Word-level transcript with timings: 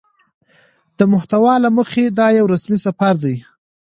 د 0.97 0.99
محتوا 1.11 1.53
له 1.63 1.69
مخې 1.77 2.03
دا 2.17 2.27
يو 2.37 2.45
رسمي 2.53 2.77
سفر 2.85 3.13
دى 3.23 3.35